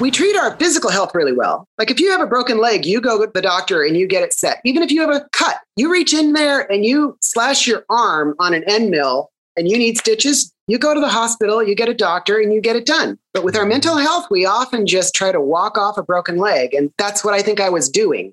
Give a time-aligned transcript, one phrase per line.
[0.00, 1.66] we treat our physical health really well.
[1.76, 4.22] Like if you have a broken leg, you go to the doctor and you get
[4.22, 4.60] it set.
[4.64, 8.34] Even if you have a cut, you reach in there and you slash your arm
[8.38, 11.88] on an end mill and you need stitches, you go to the hospital, you get
[11.88, 13.18] a doctor, and you get it done.
[13.34, 16.74] But with our mental health, we often just try to walk off a broken leg.
[16.74, 18.32] And that's what I think I was doing.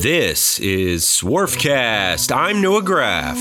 [0.00, 2.30] This is Swarfcast.
[2.30, 3.36] I'm Noah Graff.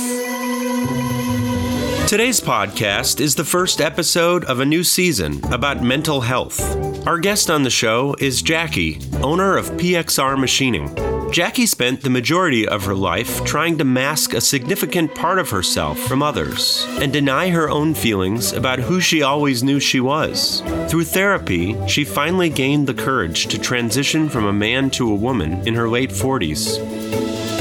[2.07, 6.61] Today's podcast is the first episode of a new season about mental health.
[7.05, 10.95] Our guest on the show is Jackie, owner of PXR Machining.
[11.33, 15.99] Jackie spent the majority of her life trying to mask a significant part of herself
[15.99, 20.61] from others and deny her own feelings about who she always knew she was.
[20.87, 25.67] Through therapy, she finally gained the courage to transition from a man to a woman
[25.67, 27.56] in her late 40s.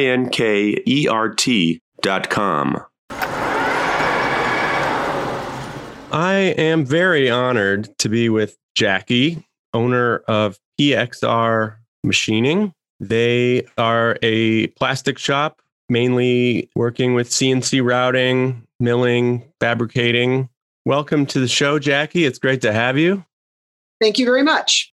[6.57, 12.73] am very honored to be with Jackie, owner of PXR Machining.
[12.99, 20.49] They are a plastic shop, mainly working with CNC routing, milling, fabricating.
[20.85, 22.25] Welcome to the show, Jackie.
[22.25, 23.25] It's great to have you.
[23.99, 24.93] Thank you very much.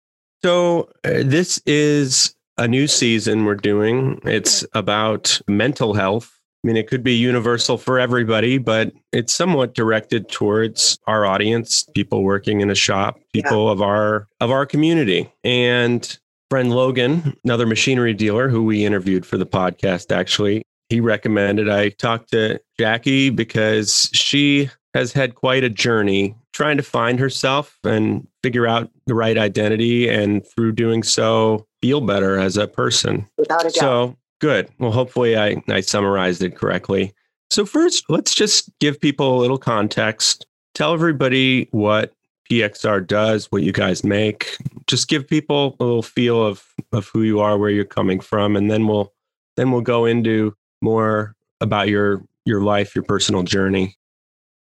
[0.44, 4.20] So, uh, this is a new season we're doing.
[4.25, 9.74] It's about mental health I mean, it could be universal for everybody, but it's somewhat
[9.74, 13.72] directed towards our audience, people working in a shop, people yeah.
[13.72, 15.32] of our of our community.
[15.44, 16.19] And
[16.50, 21.91] friend Logan, another machinery dealer who we interviewed for the podcast, actually, he recommended I
[21.91, 28.26] talk to Jackie because she has had quite a journey trying to find herself and
[28.42, 33.26] figure out the right identity and through doing so feel better as a person.
[33.36, 33.75] Without a doubt.
[33.75, 34.69] So Good.
[34.78, 37.12] Well, hopefully I, I summarized it correctly.
[37.50, 40.47] So, first, let's just give people a little context.
[40.75, 42.12] Tell everybody what
[42.50, 44.56] PXR does, what you guys make.
[44.87, 48.56] Just give people a little feel of, of who you are, where you're coming from,
[48.56, 49.12] and then we'll
[49.56, 53.97] then we'll go into more about your your life, your personal journey.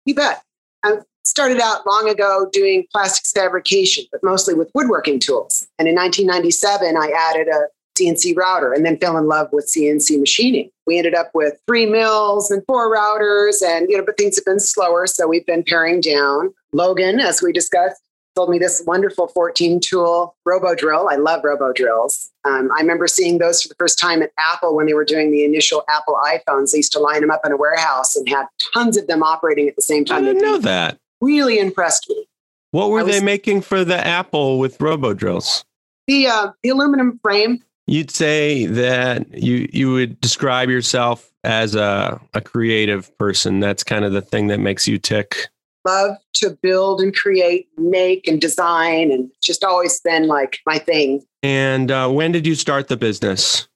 [0.06, 0.44] You bet.
[0.84, 5.68] I started out long ago doing plastics fabrication, but mostly with woodworking tools.
[5.78, 7.68] And in 1997, I added a
[8.00, 10.70] CNC router and then fell in love with CNC machining.
[10.88, 14.46] We ended up with three mills and four routers and, you know, but things have
[14.46, 15.08] been slower.
[15.08, 16.54] So we've been paring down.
[16.74, 18.02] Logan, as we discussed,
[18.36, 21.10] told me this wonderful 14 tool robo drill.
[21.10, 22.32] I love robo drills.
[22.46, 25.32] Um, I remember seeing those for the first time at Apple when they were doing
[25.32, 26.72] the initial Apple iPhones.
[26.72, 29.68] They used to line them up in a warehouse and had tons of them operating
[29.68, 30.24] at the same time.
[30.24, 30.98] I didn't know that.
[31.20, 32.26] Really impressed me.
[32.72, 35.66] What were was, they making for the Apple with robo drills?
[36.08, 42.22] The uh, the aluminum frame You'd say that you you would describe yourself as a,
[42.34, 43.60] a creative person.
[43.60, 45.50] That's kind of the thing that makes you tick.
[45.86, 51.22] Love to build and create, make and design, and just always been like my thing.
[51.44, 53.68] And uh, when did you start the business?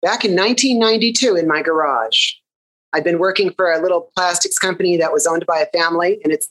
[0.00, 2.34] Back in 1992 in my garage.
[2.92, 6.32] I'd been working for a little plastics company that was owned by a family, and
[6.32, 6.48] it's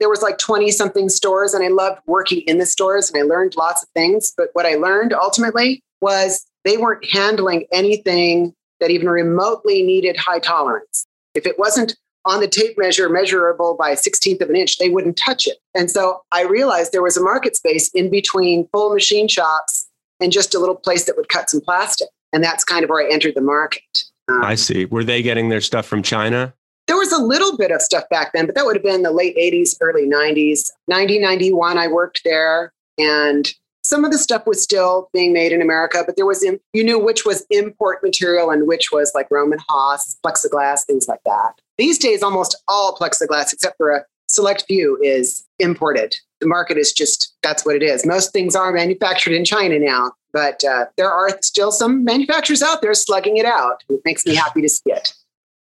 [0.00, 3.26] there was like 20 something stores and I loved working in the stores and I
[3.26, 4.32] learned lots of things.
[4.34, 10.38] But what I learned ultimately was they weren't handling anything that even remotely needed high
[10.38, 11.06] tolerance.
[11.34, 11.96] If it wasn't
[12.26, 15.56] on the tape measure measurable by a 16th of an inch, they wouldn't touch it.
[15.74, 19.86] And so I realized there was a market space in between full machine shops
[20.20, 22.08] and just a little place that would cut some plastic.
[22.32, 24.04] And that's kind of where I entered the market.
[24.28, 24.84] Um, I see.
[24.86, 26.52] Were they getting their stuff from China?
[26.86, 29.10] There was a little bit of stuff back then, but that would have been the
[29.10, 30.70] late 80s, early 90s.
[30.88, 32.72] 90, 91, I worked there.
[32.98, 33.50] And
[33.84, 36.82] some of the stuff was still being made in America, but there was, in, you
[36.82, 41.20] knew which was import material and which was like Rohm and Haas, plexiglass, things like
[41.26, 41.52] that.
[41.76, 46.14] These days, almost all plexiglass, except for a select few is imported.
[46.40, 48.06] The market is just that's what it is.
[48.06, 52.82] Most things are manufactured in China now, but uh, there are still some manufacturers out
[52.82, 53.82] there slugging it out.
[53.88, 55.12] It makes me happy to see it.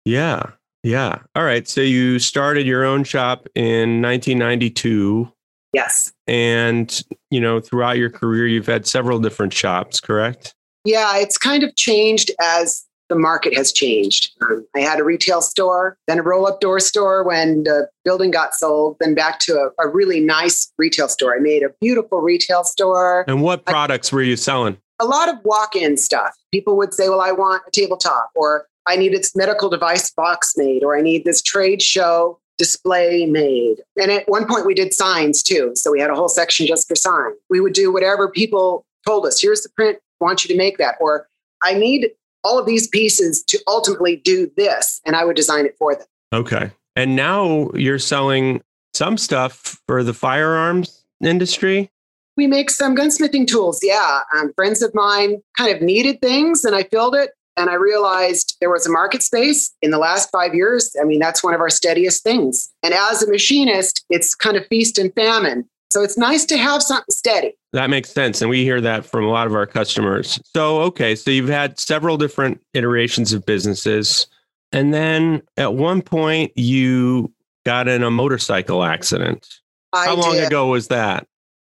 [0.05, 0.43] Yeah.
[0.83, 1.19] Yeah.
[1.35, 1.69] All right.
[1.69, 5.31] So you started your own shop in 1992.
[5.73, 6.13] Yes.
[6.27, 10.55] And, you know, throughout your career, you've had several different shops, correct?
[10.85, 14.33] Yeah, it's kind of changed as the market has changed.
[14.41, 18.31] Um, I had a retail store, then a roll up door store when the building
[18.31, 21.35] got sold, then back to a, a, really nice retail store.
[21.35, 23.25] I made a beautiful retail store.
[23.27, 24.79] And what products I, were you selling?
[25.01, 26.35] A lot of walk in stuff.
[26.53, 30.55] People would say, Well, I want a tabletop, or I need this medical device box
[30.57, 33.77] made, or I need this trade show display made.
[33.99, 35.73] And at one point, we did signs too.
[35.75, 37.35] So we had a whole section just for signs.
[37.49, 40.97] We would do whatever people told us here's the print, want you to make that.
[41.01, 41.27] Or
[41.63, 42.11] I need
[42.45, 45.01] all of these pieces to ultimately do this.
[45.07, 46.07] And I would design it for them.
[46.35, 46.71] Okay.
[46.97, 48.61] And now you're selling
[48.93, 51.91] some stuff for the firearms industry?
[52.37, 53.81] We make some gunsmithing tools.
[53.83, 54.21] Yeah.
[54.37, 57.31] Um, friends of mine kind of needed things and I filled it
[57.61, 60.97] and I realized there was a market space in the last five years.
[61.01, 62.71] I mean, that's one of our steadiest things.
[62.83, 65.69] And as a machinist, it's kind of feast and famine.
[65.91, 67.53] So it's nice to have something steady.
[67.73, 68.41] That makes sense.
[68.41, 70.41] And we hear that from a lot of our customers.
[70.55, 71.15] So, okay.
[71.15, 74.27] So you've had several different iterations of businesses.
[74.73, 77.33] And then at one point, you
[77.67, 79.47] got in a motorcycle accident.
[79.93, 80.47] I How long did.
[80.47, 81.27] ago was that?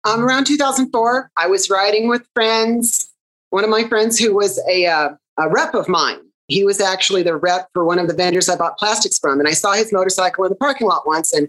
[0.04, 1.30] Um, around 2004.
[1.36, 3.10] I was riding with friends.
[3.50, 6.20] One of my friends who was a uh, a rep of mine.
[6.48, 9.38] He was actually the rep for one of the vendors I bought plastics from.
[9.38, 11.48] And I saw his motorcycle in the parking lot once and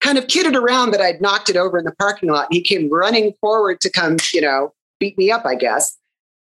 [0.00, 2.46] kind of kidded around that I'd knocked it over in the parking lot.
[2.46, 5.96] And he came running forward to come, you know, beat me up, I guess.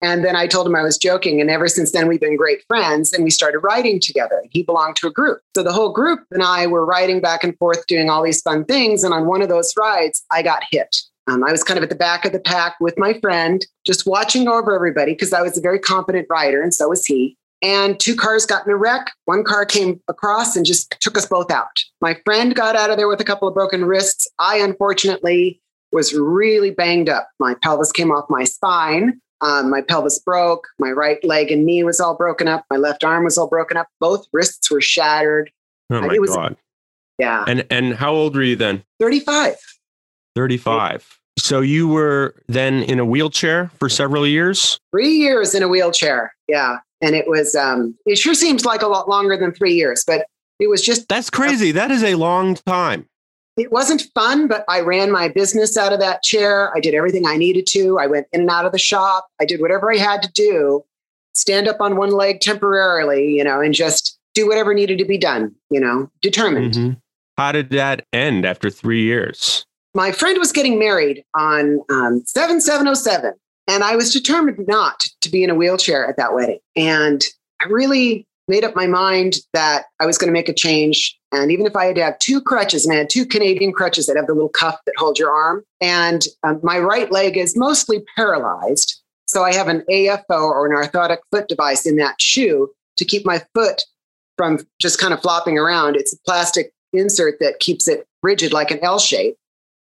[0.01, 1.41] And then I told him I was joking.
[1.41, 4.44] And ever since then, we've been great friends and we started riding together.
[4.51, 5.41] He belonged to a group.
[5.56, 8.65] So the whole group and I were riding back and forth doing all these fun
[8.65, 9.03] things.
[9.03, 10.95] And on one of those rides, I got hit.
[11.27, 14.07] Um, I was kind of at the back of the pack with my friend, just
[14.07, 17.38] watching over everybody because I was a very competent rider, and so was he.
[17.62, 19.12] And two cars got in a wreck.
[19.25, 21.83] One car came across and just took us both out.
[22.01, 24.29] My friend got out of there with a couple of broken wrists.
[24.38, 25.59] I, unfortunately,
[25.91, 27.30] was really banged up.
[27.39, 29.19] My pelvis came off my spine.
[29.41, 30.68] Um, my pelvis broke.
[30.80, 32.65] My right leg and knee was all broken up.
[32.69, 33.88] My left arm was all broken up.
[34.00, 35.51] Both wrists were shattered.
[35.89, 36.57] Oh my was, god!
[37.18, 37.44] Yeah.
[37.47, 38.83] And and how old were you then?
[39.00, 39.56] Thirty-five.
[40.38, 41.18] Thirty-five.
[41.39, 44.80] So you were then in a wheelchair for several years?
[44.92, 46.36] Three years in a wheelchair.
[46.48, 46.78] Yeah.
[47.01, 50.28] And it was, um, it sure seems like a lot longer than three years, but
[50.60, 51.07] it was just.
[51.10, 51.72] That's crazy.
[51.72, 53.07] that is a long time.
[53.56, 56.72] It wasn't fun, but I ran my business out of that chair.
[56.75, 57.98] I did everything I needed to.
[57.98, 59.28] I went in and out of the shop.
[59.42, 60.83] I did whatever I had to do,
[61.33, 65.18] stand up on one leg temporarily, you know, and just do whatever needed to be
[65.18, 66.74] done, you know, determined.
[66.75, 66.94] Mm-hmm.
[67.38, 69.67] How did that end after three years?
[69.97, 73.33] My friend was getting married on um, 7707
[73.67, 76.59] and i was determined not to be in a wheelchair at that wedding.
[76.75, 77.23] And
[77.61, 81.17] i really made up my mind that i was going to make a change.
[81.31, 84.05] And even if i had to have two crutches and i had two canadian crutches
[84.05, 87.57] that have the little cuff that hold your arm and um, my right leg is
[87.57, 92.69] mostly paralyzed so i have an afo or an orthotic foot device in that shoe
[92.97, 93.83] to keep my foot
[94.38, 95.95] from just kind of flopping around.
[95.95, 99.35] It's a plastic insert that keeps it rigid like an l shape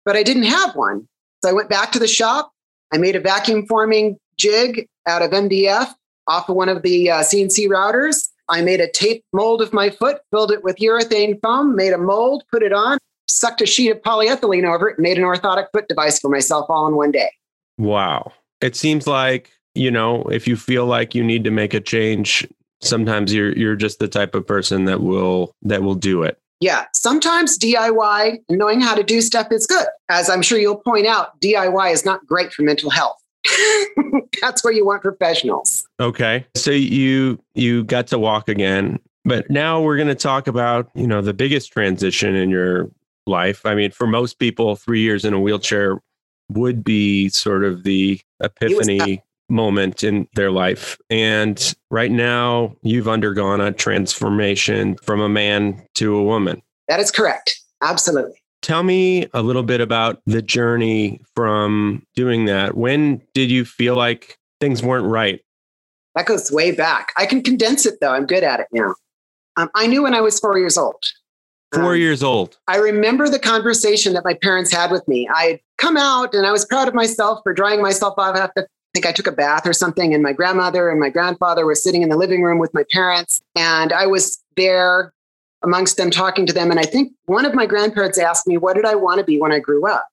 [0.09, 1.07] but I didn't have one.
[1.43, 2.51] So I went back to the shop.
[2.95, 5.93] I made a vacuum forming jig out of MDF
[6.27, 8.27] off of one of the uh, CNC routers.
[8.49, 11.99] I made a tape mold of my foot, filled it with urethane foam, made a
[11.99, 12.97] mold, put it on,
[13.29, 16.65] sucked a sheet of polyethylene over it, and made an orthotic foot device for myself
[16.71, 17.31] all in one day.
[17.77, 18.33] Wow.
[18.63, 22.49] It seems like, you know, if you feel like you need to make a change,
[22.81, 26.87] sometimes you're you're just the type of person that will that will do it yeah,
[26.93, 29.87] sometimes DIY and knowing how to do stuff is good.
[30.09, 33.17] As I'm sure you'll point out, DIY is not great for mental health.
[34.41, 35.87] That's where you want professionals.
[36.01, 36.47] Okay.
[36.57, 41.07] So you you got to walk again, but now we're going to talk about, you
[41.07, 42.91] know, the biggest transition in your
[43.27, 43.65] life.
[43.65, 46.01] I mean, for most people, 3 years in a wheelchair
[46.51, 50.99] would be sort of the epiphany moment in their life.
[51.11, 56.63] And right now, you've undergone a transformation from a man to a woman.
[56.89, 57.61] That is correct.
[57.83, 58.41] Absolutely.
[58.63, 62.77] Tell me a little bit about the journey from doing that.
[62.77, 65.41] When did you feel like things weren't right?
[66.15, 67.13] That goes way back.
[67.17, 68.11] I can condense it though.
[68.11, 68.95] I'm good at it now.
[69.57, 71.03] Um, I knew when I was four years old.
[71.73, 72.59] Four um, years old.
[72.67, 75.29] I remember the conversation that my parents had with me.
[75.33, 78.69] I had come out and I was proud of myself for drying myself off after
[78.99, 82.03] think I took a bath or something, and my grandmother and my grandfather were sitting
[82.03, 83.41] in the living room with my parents.
[83.55, 85.13] And I was there
[85.63, 86.73] amongst them talking to them.
[86.73, 89.41] And I think one of my grandparents asked me, What did I want to be
[89.41, 90.07] when I grew up?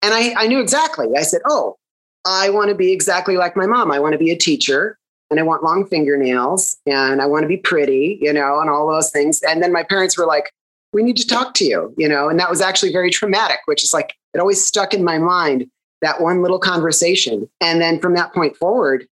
[0.00, 1.08] And I, I knew exactly.
[1.16, 1.76] I said, Oh,
[2.24, 3.90] I want to be exactly like my mom.
[3.90, 4.98] I want to be a teacher
[5.30, 8.88] and I want long fingernails and I want to be pretty, you know, and all
[8.88, 9.42] those things.
[9.42, 10.50] And then my parents were like,
[10.92, 13.82] we need to talk to you, you know, and that was actually very traumatic, which
[13.82, 15.70] is like, it always stuck in my mind,
[16.02, 17.48] that one little conversation.
[17.60, 19.06] And then from that point forward.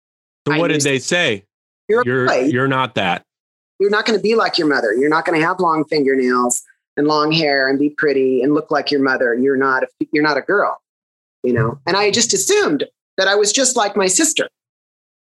[0.48, 1.44] So what did they say?
[1.88, 3.24] You're, you're, you're not that.
[3.78, 4.94] You're not going to be like your mother.
[4.94, 6.62] You're not going to have long fingernails
[6.96, 9.34] and long hair and be pretty and look like your mother.
[9.34, 10.80] You're not, a, you're not a girl,
[11.42, 11.78] you know?
[11.86, 12.84] And I just assumed
[13.18, 14.48] that I was just like my sister.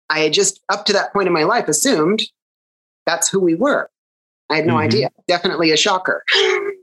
[0.10, 2.24] I had just up to that point in my life assumed
[3.06, 3.90] that's who we were.
[4.50, 4.84] I had no mm-hmm.
[4.84, 5.12] idea.
[5.28, 6.24] Definitely a shocker.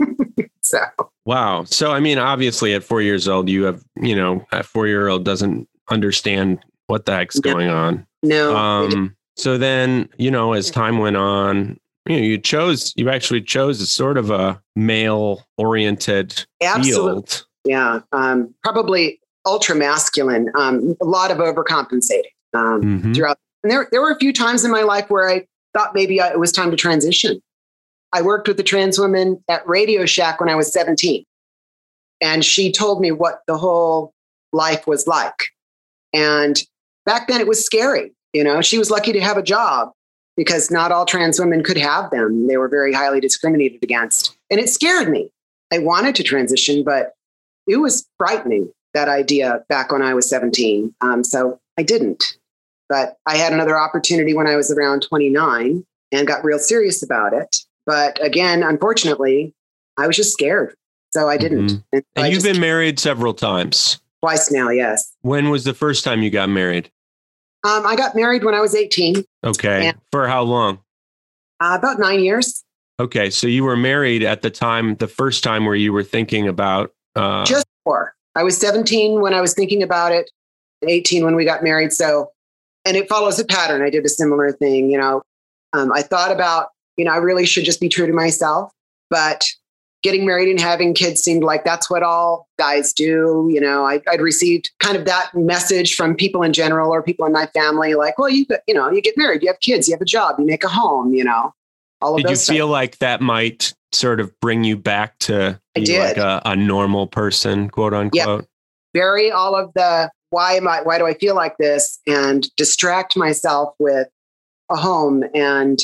[0.62, 0.80] so
[1.28, 1.62] wow.
[1.64, 5.08] So I mean, obviously, at four years old, you have you know, a four year
[5.08, 7.52] old doesn't understand what the heck's no.
[7.52, 8.06] going on.
[8.22, 8.56] No.
[8.56, 9.14] Um.
[9.36, 12.92] So then, you know, as time went on, you know, you chose.
[12.96, 16.46] You actually chose a sort of a male oriented
[16.82, 17.46] field.
[17.64, 18.00] Yeah.
[18.12, 18.54] Um.
[18.64, 20.50] Probably ultra masculine.
[20.56, 20.96] Um.
[21.00, 22.32] A lot of overcompensating.
[22.54, 22.82] Um.
[22.82, 23.12] Mm-hmm.
[23.12, 23.38] Throughout.
[23.62, 26.30] And there, there were a few times in my life where I thought maybe I,
[26.30, 27.42] it was time to transition.
[28.12, 31.24] I worked with a trans woman at Radio Shack when I was 17.
[32.20, 34.12] And she told me what the whole
[34.52, 35.48] life was like.
[36.12, 36.60] And
[37.04, 38.12] back then it was scary.
[38.32, 39.92] You know, she was lucky to have a job
[40.36, 42.46] because not all trans women could have them.
[42.46, 44.36] They were very highly discriminated against.
[44.50, 45.30] And it scared me.
[45.72, 47.12] I wanted to transition, but
[47.66, 50.94] it was frightening, that idea back when I was 17.
[51.00, 52.24] Um, so I didn't.
[52.88, 57.34] But I had another opportunity when I was around 29 and got real serious about
[57.34, 57.58] it.
[57.88, 59.54] But again, unfortunately,
[59.96, 60.74] I was just scared.
[61.14, 61.68] So I didn't.
[61.68, 61.78] Mm-hmm.
[61.94, 63.98] And, and you've been married several times.
[64.20, 65.16] Twice now, yes.
[65.22, 66.90] When was the first time you got married?
[67.64, 69.24] Um, I got married when I was 18.
[69.42, 69.94] Okay.
[70.12, 70.80] For how long?
[71.60, 72.62] Uh, about nine years.
[73.00, 73.30] Okay.
[73.30, 76.92] So you were married at the time, the first time where you were thinking about.
[77.16, 78.14] Uh, Just before.
[78.34, 80.30] I was 17 when I was thinking about it,
[80.86, 81.94] 18 when we got married.
[81.94, 82.32] So,
[82.84, 83.80] and it follows a pattern.
[83.80, 84.90] I did a similar thing.
[84.90, 85.22] You know,
[85.72, 88.70] um, I thought about you know, I really should just be true to myself.
[89.08, 89.46] But
[90.02, 93.48] getting married and having kids seemed like that's what all guys do.
[93.50, 97.26] You know, I, would received kind of that message from people in general or people
[97.26, 99.94] in my family, like, well, you you know, you get married, you have kids, you
[99.94, 101.14] have a job, you make a home.
[101.14, 101.54] You know,
[102.00, 105.98] all of Did you feel like that might sort of bring you back to be
[105.98, 108.40] like a, a, normal person, quote unquote?
[108.40, 108.48] Yep.
[108.94, 113.16] Bury all of the why am I why do I feel like this and distract
[113.16, 114.08] myself with
[114.70, 115.80] a home and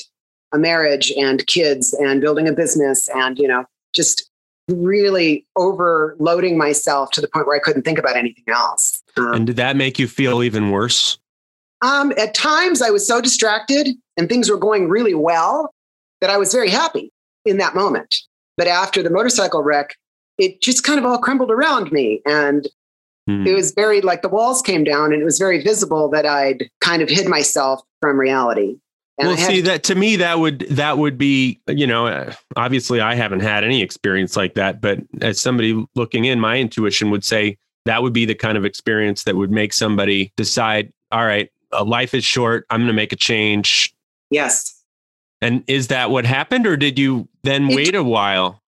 [0.54, 4.30] a marriage and kids and building a business and, you know, just
[4.68, 9.02] really overloading myself to the point where I couldn't think about anything else.
[9.16, 11.18] Um, and did that make you feel even worse?
[11.82, 15.74] Um, at times, I was so distracted and things were going really well
[16.20, 17.12] that I was very happy
[17.44, 18.16] in that moment.
[18.56, 19.96] But after the motorcycle wreck,
[20.38, 22.22] it just kind of all crumbled around me.
[22.24, 22.68] And
[23.26, 23.46] hmm.
[23.46, 26.70] it was very like the walls came down and it was very visible that I'd
[26.80, 28.78] kind of hid myself from reality.
[29.16, 33.00] And well, see that to me that would that would be you know uh, obviously
[33.00, 37.24] I haven't had any experience like that, but as somebody looking in, my intuition would
[37.24, 41.50] say that would be the kind of experience that would make somebody decide, all right,
[41.84, 43.94] life is short, I'm going to make a change.
[44.30, 44.82] Yes.
[45.40, 48.60] And is that what happened, or did you then it wait a while?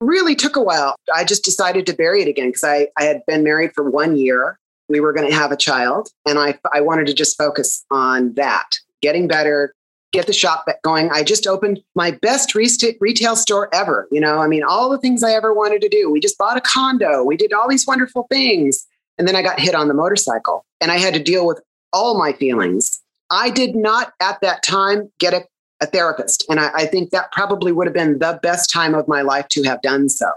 [0.00, 0.94] Really took a while.
[1.14, 4.16] I just decided to bury it again because I I had been married for one
[4.16, 4.58] year.
[4.88, 8.34] We were going to have a child, and I I wanted to just focus on
[8.34, 9.74] that getting better,
[10.18, 11.08] get the shop going.
[11.10, 14.08] I just opened my best retail store ever.
[14.10, 16.10] You know, I mean, all the things I ever wanted to do.
[16.10, 17.22] We just bought a condo.
[17.22, 18.84] We did all these wonderful things.
[19.16, 21.60] And then I got hit on the motorcycle and I had to deal with
[21.92, 23.00] all my feelings.
[23.30, 25.44] I did not at that time get a,
[25.80, 26.44] a therapist.
[26.48, 29.46] And I, I, think that probably would have been the best time of my life
[29.48, 30.30] to have done so.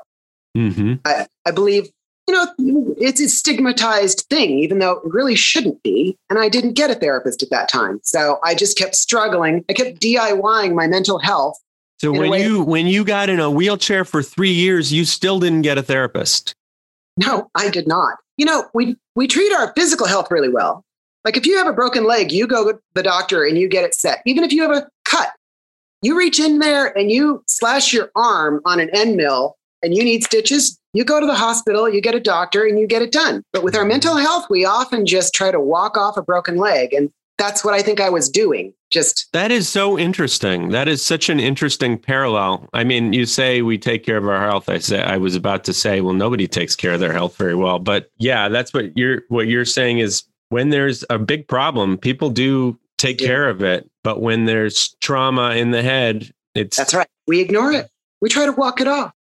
[0.56, 0.96] Mm-hmm.
[1.06, 1.90] I, I believe
[2.28, 6.18] you know, it's a stigmatized thing, even though it really shouldn't be.
[6.30, 8.00] And I didn't get a therapist at that time.
[8.04, 9.66] So I just kept struggling.
[9.70, 11.58] I kept DIYing my mental health.
[12.00, 15.62] So when you when you got in a wheelchair for three years, you still didn't
[15.62, 16.56] get a therapist.
[17.18, 18.18] No, I did not.
[18.38, 20.84] You know, we we treat our physical health really well.
[21.24, 23.84] Like if you have a broken leg, you go to the doctor and you get
[23.84, 24.22] it set.
[24.26, 25.30] Even if you have a cut,
[26.02, 30.04] you reach in there and you slash your arm on an end mill and you
[30.04, 33.12] need stitches, you go to the hospital, you get a doctor, and you get it
[33.12, 33.44] done.
[33.54, 33.90] But with our mm-hmm.
[33.90, 36.94] mental health, we often just try to walk off a broken leg.
[36.94, 38.74] And that's what I think I was doing.
[38.92, 40.70] Just that is so interesting.
[40.70, 42.70] That is such an interesting parallel.
[42.74, 44.68] I mean, you say we take care of our health.
[44.68, 47.56] I say I was about to say, well, nobody takes care of their health very
[47.56, 47.80] well.
[47.80, 52.30] But yeah, that's what you're what you're saying is when there's a big problem, people
[52.30, 53.28] do take yeah.
[53.28, 53.90] care of it.
[54.04, 57.08] But when there's trauma in the head, it's that's right.
[57.28, 57.90] We ignore it.
[58.22, 59.14] we try to walk it off.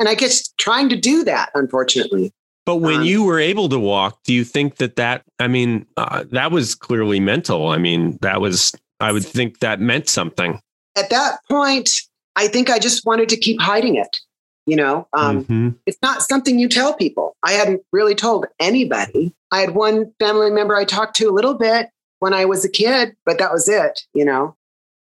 [0.00, 2.32] And I guess trying to do that, unfortunately.
[2.66, 5.86] But when um, you were able to walk, do you think that that, I mean,
[5.96, 7.68] uh, that was clearly mental.
[7.68, 10.60] I mean, that was, I would think that meant something.
[10.96, 11.90] At that point,
[12.34, 14.18] I think I just wanted to keep hiding it.
[14.66, 15.68] You know, um, mm-hmm.
[15.86, 17.34] it's not something you tell people.
[17.42, 19.34] I hadn't really told anybody.
[19.50, 21.88] I had one family member I talked to a little bit
[22.20, 24.54] when I was a kid, but that was it, you know,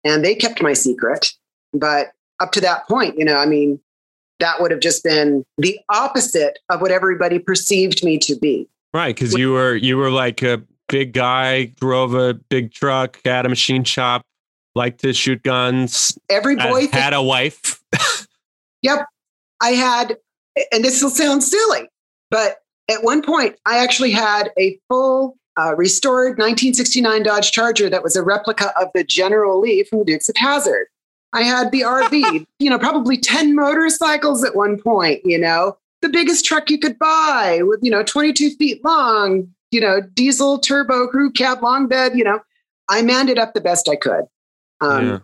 [0.05, 1.28] and they kept my secret.
[1.73, 3.81] But up to that point, you know, I mean,
[4.40, 8.69] that would have just been the opposite of what everybody perceived me to be.
[8.93, 9.16] Right.
[9.16, 13.49] Cause you were, you were like a big guy, drove a big truck, had a
[13.49, 14.23] machine shop,
[14.75, 16.19] liked to shoot guns.
[16.28, 17.83] Every boy had, had a wife.
[18.83, 19.07] yep.
[19.61, 20.16] I had,
[20.73, 21.88] and this will sound silly,
[22.31, 22.59] but
[22.90, 28.16] at one point I actually had a full uh, restored 1969 Dodge Charger that was
[28.16, 30.87] a replica of the General Lee from the Dukes of Hazzard.
[31.37, 36.09] I had the RV, you know, probably 10 motorcycles at one point, you know, the
[36.09, 41.07] biggest truck you could buy with, you know, 22 feet long, you know, diesel turbo
[41.09, 42.40] crew cab long bed, you know,
[42.88, 44.25] I manned it up the best I could.
[44.81, 45.19] Um, yeah.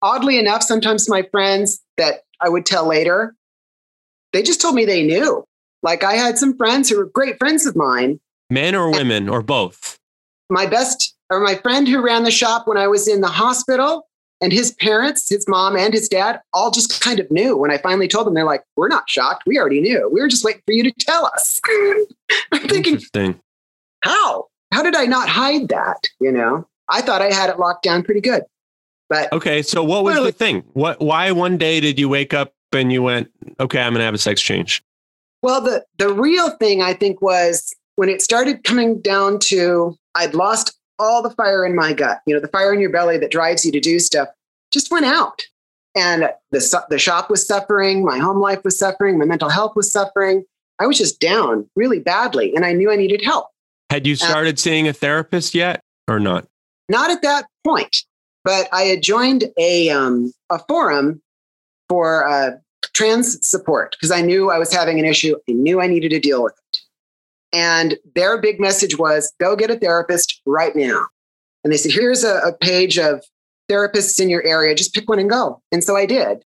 [0.00, 3.34] Oddly enough, sometimes my friends that I would tell later,
[4.32, 5.44] they just told me they knew.
[5.82, 8.20] Like I had some friends who were great friends of mine.
[8.48, 9.98] Men or women or both?
[10.48, 14.07] My best, or my friend who ran the shop when I was in the hospital,
[14.40, 17.56] and his parents, his mom and his dad, all just kind of knew.
[17.56, 19.44] When I finally told them, they're like, "We're not shocked.
[19.46, 20.08] We already knew.
[20.12, 21.60] We were just waiting for you to tell us."
[22.52, 23.00] I'm thinking,
[24.02, 24.46] how?
[24.72, 26.04] How did I not hide that?
[26.20, 28.42] You know, I thought I had it locked down pretty good.
[29.08, 30.64] But okay, so what was the thing?
[30.74, 31.00] What?
[31.00, 34.14] Why one day did you wake up and you went, "Okay, I'm going to have
[34.14, 34.82] a sex change"?
[35.42, 40.34] Well, the the real thing I think was when it started coming down to I'd
[40.34, 42.20] lost all the fire in my gut.
[42.26, 44.28] You know, the fire in your belly that drives you to do stuff
[44.72, 45.42] just went out.
[45.94, 49.90] And the, the shop was suffering, my home life was suffering, my mental health was
[49.90, 50.44] suffering.
[50.78, 53.48] I was just down really badly, and I knew I needed help.
[53.90, 56.46] Had you started uh, seeing a therapist yet or not?
[56.88, 58.04] Not at that point,
[58.44, 61.20] but I had joined a, um, a forum
[61.88, 62.50] for uh,
[62.94, 65.34] trans support because I knew I was having an issue.
[65.48, 66.67] I knew I needed to deal with it.
[67.52, 71.06] And their big message was go get a therapist right now.
[71.64, 73.24] And they said, here's a, a page of
[73.70, 75.60] therapists in your area, just pick one and go.
[75.72, 76.42] And so I did.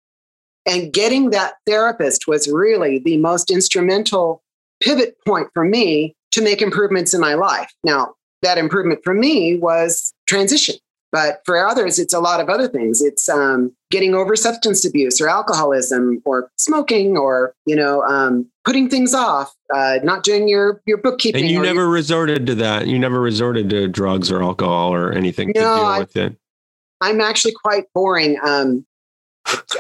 [0.67, 4.43] And getting that therapist was really the most instrumental
[4.81, 7.73] pivot point for me to make improvements in my life.
[7.85, 10.77] Now, that improvement for me was transition.
[11.13, 13.03] But for others, it's a lot of other things.
[13.03, 18.89] It's um, getting over substance abuse or alcoholism or smoking or, you know, um, putting
[18.89, 21.43] things off, uh, not doing your, your bookkeeping.
[21.43, 22.87] And you never your, resorted to that.
[22.87, 26.37] You never resorted to drugs or alcohol or anything no, to deal I, with it.
[27.03, 28.39] I'm actually quite boring.
[28.43, 28.87] Um,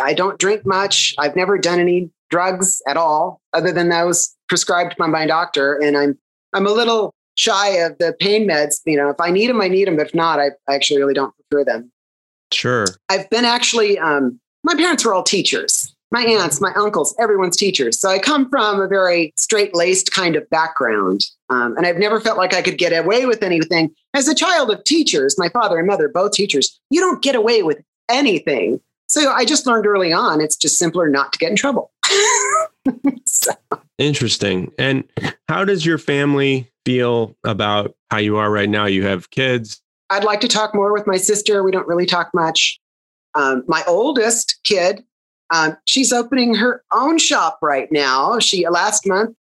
[0.02, 1.14] I don't drink much.
[1.18, 5.76] I've never done any drugs at all, other than those prescribed by my doctor.
[5.76, 6.18] And I'm
[6.52, 8.80] I'm a little shy of the pain meds.
[8.86, 9.96] You know, if I need them, I need them.
[9.96, 11.90] But if not, I, I actually really don't prefer them.
[12.52, 12.86] Sure.
[13.08, 15.94] I've been actually, um, my parents were all teachers.
[16.10, 17.98] My aunts, my uncles, everyone's teachers.
[17.98, 21.22] So I come from a very straight laced kind of background.
[21.48, 23.94] Um, and I've never felt like I could get away with anything.
[24.14, 27.62] As a child of teachers, my father and mother, both teachers, you don't get away
[27.62, 27.78] with
[28.10, 28.78] anything.
[29.08, 31.90] So I just learned early on it's just simpler not to get in trouble.
[33.24, 33.52] so.
[33.98, 34.70] Interesting.
[34.78, 35.04] And
[35.48, 38.86] how does your family feel about how you are right now?
[38.86, 39.80] You have kids.
[40.10, 41.62] I'd like to talk more with my sister.
[41.62, 42.78] We don't really talk much.
[43.34, 45.04] Um, my oldest kid,
[45.50, 48.38] um, she's opening her own shop right now.
[48.38, 49.34] She last month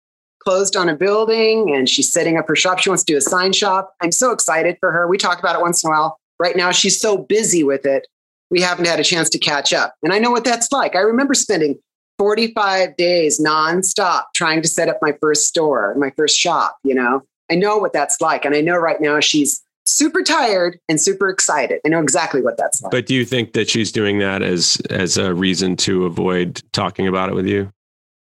[0.41, 2.79] closed on a building and she's setting up her shop.
[2.79, 3.95] She wants to do a sign shop.
[4.01, 5.09] I'm so excited for her.
[5.09, 6.19] We talk about it once in a while.
[6.39, 8.07] Right now, she's so busy with it.
[8.51, 9.95] We haven't had a chance to catch up.
[10.03, 10.95] And I know what that's like.
[10.95, 11.79] I remember spending
[12.19, 17.23] 45 days nonstop trying to set up my first store, my first shop, you know.
[17.51, 18.45] I know what that's like.
[18.45, 21.81] And I know right now she's super tired and super excited.
[21.85, 22.91] I know exactly what that's like.
[22.91, 27.07] But do you think that she's doing that as as a reason to avoid talking
[27.07, 27.73] about it with you?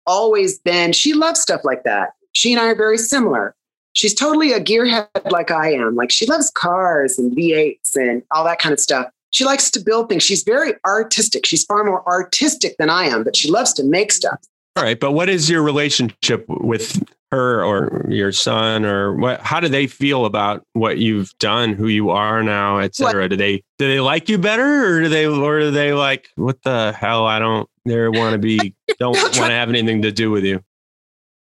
[0.07, 0.93] Always been.
[0.93, 2.13] She loves stuff like that.
[2.33, 3.55] She and I are very similar.
[3.93, 5.95] She's totally a gearhead like I am.
[5.95, 9.79] Like she loves cars and V8s and all that kind of stuff she likes to
[9.79, 10.23] build things.
[10.23, 11.45] She's very artistic.
[11.45, 14.39] She's far more artistic than I am, but she loves to make stuff.
[14.75, 19.59] All right, but what is your relationship with her or your son or what how
[19.59, 23.23] do they feel about what you've done, who you are now, et cetera?
[23.23, 23.31] What?
[23.31, 26.61] Do they do they like you better or do they or do they like what
[26.63, 27.25] the hell?
[27.25, 30.63] I don't they want to be don't want to have anything to do with you.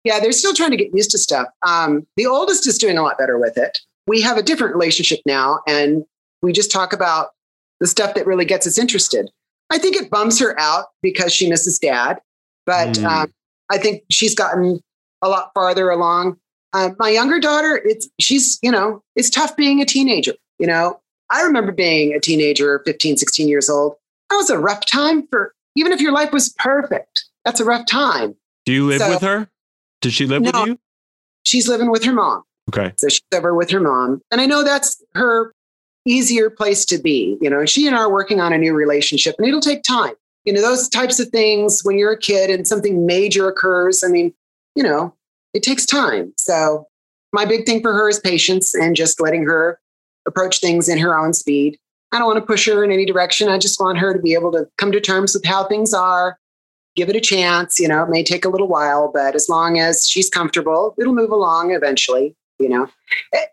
[0.03, 1.47] Yeah, they're still trying to get used to stuff.
[1.65, 3.79] Um, the oldest is doing a lot better with it.
[4.05, 6.05] We have a different relationship now, and
[6.41, 7.31] we just talk about
[7.81, 9.29] the stuff that really gets us interested.
[9.69, 12.19] I think it bums her out because she misses dad,
[12.67, 13.06] but Mm.
[13.06, 13.34] um,
[13.71, 14.80] I think she's gotten
[15.23, 16.38] a lot farther along.
[16.73, 20.34] Uh, my younger daughter, it's she's you know it's tough being a teenager.
[20.60, 20.99] You know,
[21.32, 23.95] I remember being a teenager, 15, 16 years old.
[24.30, 27.25] That was a rough time for even if your life was perfect.
[27.45, 28.36] That's a rough time.
[28.65, 29.49] Do you live So- with her?
[30.01, 30.51] Does she live No.
[30.53, 30.80] with you?
[31.43, 32.43] She's living with her mom.
[32.69, 32.93] Okay.
[32.97, 34.21] So she's over with her mom.
[34.32, 35.53] And I know that's her
[36.06, 37.38] easier place to be.
[37.41, 40.13] You know, she and I are working on a new relationship and it'll take time.
[40.47, 44.07] You know, those types of things when you're a kid and something major occurs, I
[44.07, 44.33] mean,
[44.75, 45.13] you know,
[45.53, 46.31] it takes time.
[46.38, 46.88] So
[47.33, 49.77] my big thing for her is patience and just letting her
[50.25, 51.77] approach things in her own speed.
[52.13, 53.49] I don't want to push her in any direction.
[53.49, 56.39] I just want her to be able to come to terms with how things are,
[56.95, 57.77] give it a chance.
[57.77, 61.13] You know, it may take a little while, but as long as she's comfortable, it'll
[61.13, 62.88] move along eventually, you know.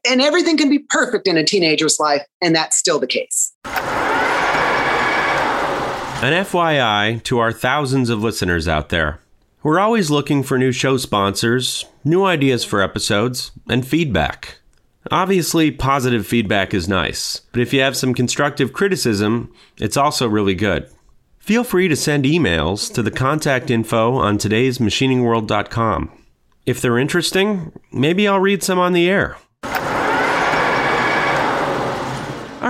[0.08, 3.52] And everything can be perfect in a teenager's life, and that's still the case.
[6.22, 9.20] An FYI to our thousands of listeners out there.
[9.62, 14.58] We're always looking for new show sponsors, new ideas for episodes, and feedback.
[15.10, 20.54] Obviously, positive feedback is nice, but if you have some constructive criticism, it's also really
[20.54, 20.88] good.
[21.38, 26.10] Feel free to send emails to the contact info on today's today'smachiningworld.com.
[26.64, 29.36] If they're interesting, maybe I'll read some on the air.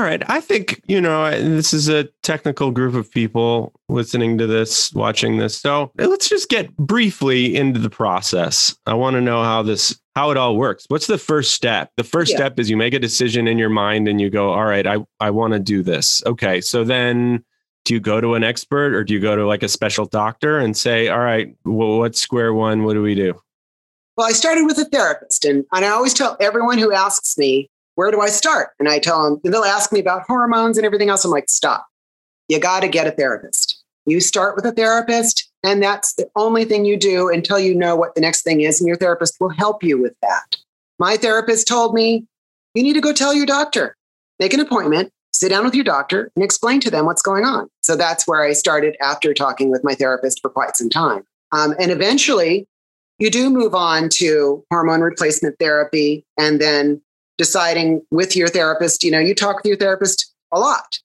[0.05, 0.23] All right.
[0.29, 5.39] I think, you know, this is a technical group of people listening to this, watching
[5.39, 5.57] this.
[5.57, 8.77] So eh, let's just get briefly into the process.
[8.85, 10.85] I want to know how this, how it all works.
[10.89, 11.91] What's the first step?
[11.97, 12.37] The first Yeah.
[12.37, 14.99] step is you make a decision in your mind and you go, all right, I,
[15.21, 16.23] I want to do this.
[16.27, 16.61] Okay.
[16.61, 17.43] So then
[17.87, 20.59] do you go to an expert or do you go to like a special doctor
[20.59, 22.85] and say, all right, well, what's square one?
[22.85, 23.41] What do we do?
[24.19, 27.69] Well, I started with a therapist, and, and I always tell everyone who asks me,
[27.97, 28.71] Where do I start?
[28.79, 31.25] And I tell them, and they'll ask me about hormones and everything else.
[31.25, 31.87] I'm like, Stop.
[32.49, 33.83] You got to get a therapist.
[34.07, 37.97] You start with a therapist, and that's the only thing you do until you know
[37.97, 40.57] what the next thing is, and your therapist will help you with that.
[40.99, 42.27] My therapist told me,
[42.75, 43.97] You need to go tell your doctor,
[44.39, 47.69] make an appointment, sit down with your doctor, and explain to them what's going on.
[47.83, 51.25] So that's where I started after talking with my therapist for quite some time.
[51.53, 52.67] Um, and eventually,
[53.19, 57.01] you do move on to hormone replacement therapy and then
[57.39, 60.99] deciding with your therapist you know you talk with your therapist a lot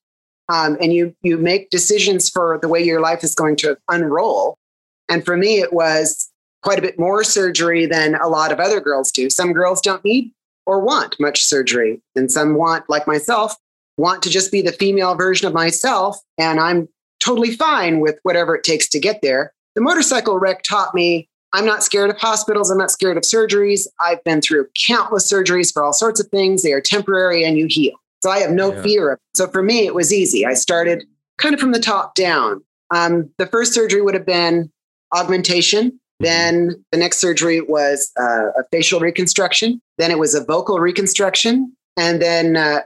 [0.50, 4.58] um, and you you make decisions for the way your life is going to unroll.
[5.08, 6.28] And for me it was
[6.62, 9.30] quite a bit more surgery than a lot of other girls do.
[9.30, 10.32] Some girls don't need
[10.66, 13.54] or want much surgery and some want like myself
[13.96, 16.88] want to just be the female version of myself and i'm
[17.18, 19.52] totally fine with whatever it takes to get there.
[19.74, 22.70] The motorcycle wreck taught me I'm not scared of hospitals.
[22.70, 23.86] I'm not scared of surgeries.
[24.00, 26.62] I've been through countless surgeries for all sorts of things.
[26.62, 27.94] They are temporary and you heal.
[28.22, 28.82] So I have no Yeah.
[28.82, 29.20] fear of it.
[29.38, 30.46] So for me, it was easy.
[30.46, 31.04] I started
[31.38, 32.62] kind of from the top down.
[32.90, 34.70] Um, the first surgery would have been
[35.14, 35.98] augmentation.
[36.20, 39.80] Then the next surgery was uh, a facial reconstruction.
[39.96, 41.74] Then it was a vocal reconstruction.
[41.96, 42.80] And then uh,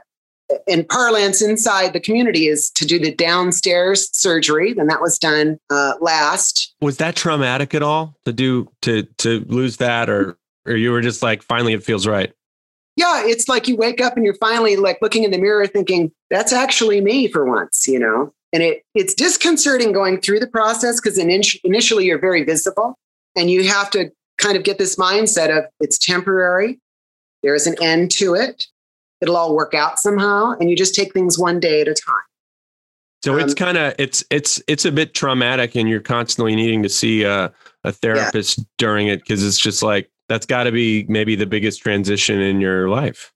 [0.67, 4.73] in parlance inside the community is to do the downstairs surgery.
[4.73, 6.75] Then that was done uh, last.
[6.81, 11.01] Was that traumatic at all to do to to lose that or or you were
[11.01, 12.33] just like finally it feels right?
[12.95, 16.11] yeah, it's like you wake up and you're finally like looking in the mirror thinking,
[16.29, 18.33] that's actually me for once, you know?
[18.53, 22.97] And it it's disconcerting going through the process because initially you're very visible
[23.35, 26.79] and you have to kind of get this mindset of it's temporary.
[27.43, 28.65] There is an end to it.
[29.25, 30.51] It'll all work out somehow.
[30.59, 32.15] And you just take things one day at a time.
[33.23, 36.83] So it's Um, kind of it's it's it's a bit traumatic, and you're constantly needing
[36.83, 37.51] to see a,
[37.83, 41.81] a therapist during it because it's just like that's got to be maybe the biggest
[41.81, 43.33] transition in your life.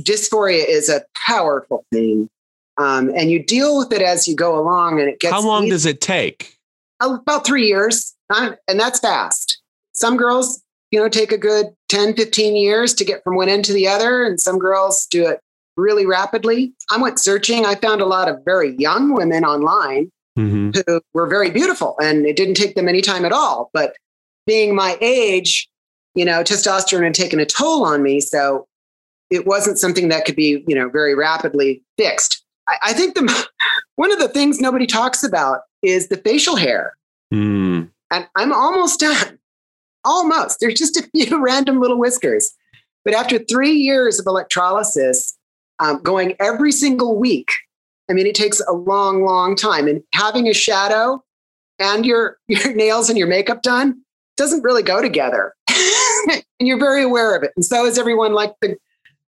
[0.00, 2.28] Dysphoria is a powerful thing.
[2.76, 5.64] Um, and you deal with it as you go along and it gets How long
[5.66, 6.58] eas- does it take?
[7.00, 9.60] about three years and that's fast
[9.92, 10.62] some girls
[10.94, 13.88] you know take a good 10 15 years to get from one end to the
[13.88, 15.40] other and some girls do it
[15.76, 20.70] really rapidly i went searching i found a lot of very young women online Mm-hmm.
[20.88, 23.94] who were very beautiful and it didn't take them any time at all but
[24.48, 25.68] being my age
[26.16, 28.66] you know testosterone had taken a toll on me so
[29.30, 33.46] it wasn't something that could be you know very rapidly fixed i, I think the
[33.94, 36.96] one of the things nobody talks about is the facial hair
[37.32, 37.90] Mm.
[38.10, 39.38] and I'm almost done.
[40.04, 40.60] Almost.
[40.60, 42.52] There's just a few random little whiskers.
[43.04, 45.36] But after three years of electrolysis,
[45.78, 47.50] um, going every single week,
[48.08, 49.88] I mean, it takes a long, long time.
[49.88, 51.22] And having a shadow
[51.78, 54.00] and your, your nails and your makeup done
[54.36, 55.54] doesn't really go together.
[56.28, 57.52] and you're very aware of it.
[57.56, 58.76] And so is everyone like the,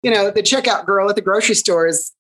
[0.02, 2.12] you know, the checkout girl at the grocery stores,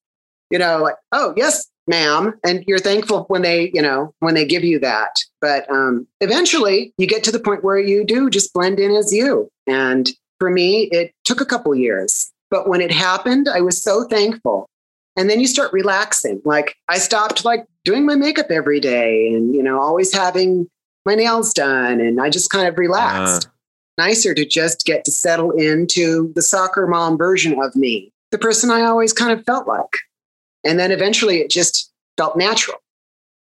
[0.50, 2.40] you know, like, oh, yes, ma'am.
[2.44, 5.16] And you're thankful when they, you know, when they give you that.
[5.44, 9.12] But um, eventually you get to the point where you do just blend in as
[9.12, 9.50] you.
[9.68, 12.32] And for me, it took a couple years.
[12.50, 14.70] But when it happened, I was so thankful.
[15.18, 16.42] And then you start relaxing.
[16.46, 20.70] Like I stopped like doing my makeup every day and, you know, always having
[21.06, 22.00] my nails done.
[22.00, 23.48] And I just kind of relaxed.
[23.48, 23.50] Uh.
[23.98, 28.72] Nicer to just get to settle into the soccer mom version of me, the person
[28.72, 29.98] I always kind of felt like.
[30.64, 32.78] And then eventually it just felt natural.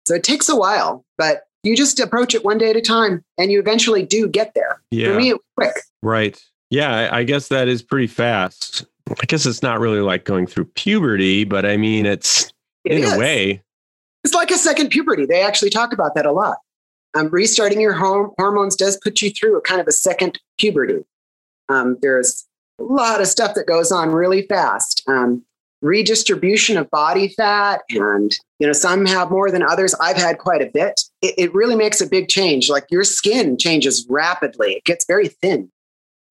[0.08, 3.24] So it takes a while, but you just approach it one day at a time
[3.38, 4.82] and you eventually do get there.
[4.92, 5.08] Yeah.
[5.08, 5.84] For me, it was quick.
[6.02, 6.44] Right.
[6.70, 7.10] Yeah.
[7.12, 8.86] I guess that is pretty fast.
[9.10, 12.52] I guess it's not really like going through puberty, but I mean, it's
[12.86, 13.14] it in is.
[13.14, 13.62] a way.
[14.24, 15.26] It's like a second puberty.
[15.26, 16.58] They actually talk about that a lot.
[17.16, 21.04] Um, restarting your home, hormones does put you through a kind of a second puberty.
[21.70, 22.46] Um, there's
[22.80, 25.04] a lot of stuff that goes on really fast.
[25.08, 25.44] Um,
[25.84, 29.94] redistribution of body fat and you know some have more than others.
[29.96, 31.02] I've had quite a bit.
[31.22, 32.70] It, it, really makes a big change.
[32.70, 34.74] Like your skin changes rapidly.
[34.74, 35.70] It gets very thin.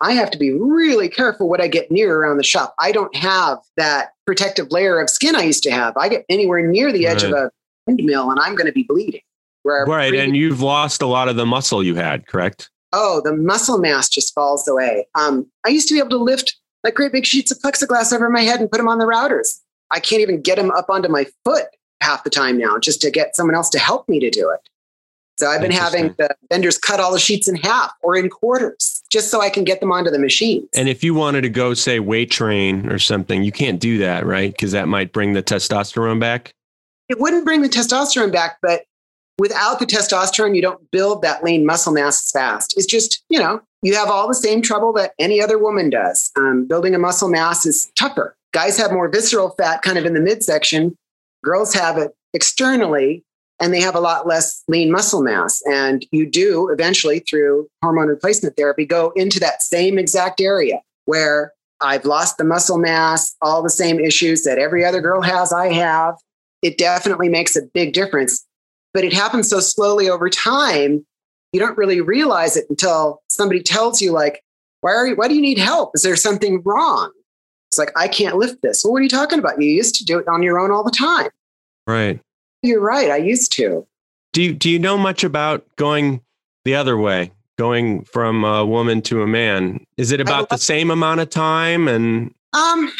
[0.01, 2.75] I have to be really careful what i get near around the shop.
[2.81, 5.97] I don't have that protective layer of skin i used to have.
[5.97, 7.33] I get anywhere near the edge right.
[7.33, 7.51] of a
[7.88, 9.21] end mill and i'm going to be bleeding.
[9.65, 12.71] Right and you've lost a lot of the muscle you had correct?
[12.93, 15.07] Oh the muscle mass just falls away.
[15.15, 18.29] Um, i used to be able to lift like great big sheets of plexiglass over
[18.29, 19.61] my head and put them on the routers.
[19.90, 21.66] I can't even get them up onto my foot
[22.01, 24.61] half the time now just to get someone else to help me to do it.
[25.38, 29.03] So I've been having the vendors cut all the sheets in half or in quarters
[29.11, 30.68] just so I can get them onto the machines.
[30.75, 34.27] And if you wanted to go, say, weight train or something, you can't do that,
[34.27, 34.53] right?
[34.53, 36.53] Because that might bring the testosterone back.
[37.09, 38.85] It wouldn't bring the testosterone back, but
[39.43, 42.75] without the testosterone, you don't build that lean muscle mass as fast.
[42.77, 46.31] It's just, you know, you have all the same trouble that any other woman does.
[46.37, 48.37] Um, building a muscle mass is tougher.
[48.53, 50.97] Guys have more visceral fat kind of in the midsection.
[51.43, 53.25] Girls have it externally,
[53.59, 55.61] and they have a lot less lean muscle mass.
[55.67, 61.53] And you do eventually, through hormone replacement therapy, go into that same exact area where
[61.81, 65.73] I've lost the muscle mass, all the same issues that every other girl has, I
[65.73, 66.15] have.
[66.63, 68.47] It definitely makes a big difference.
[68.95, 71.07] But it happens so slowly over time
[71.53, 74.43] you don't really realize it until somebody tells you like
[74.81, 75.93] why are you why do you need help?
[75.95, 77.13] Is there something wrong?
[77.71, 78.83] It's like i can't lift this.
[78.85, 79.61] Well what are you talking about?
[79.61, 81.29] You used to do it on your own all the time.
[81.87, 82.21] Right.
[82.63, 83.87] You're right i used to.
[84.33, 86.23] Do you do you know much about going
[86.65, 89.85] the other way going from a woman to a man?
[89.97, 92.91] Is it about the same amount of time and um